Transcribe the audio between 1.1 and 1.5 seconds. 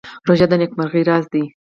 دی.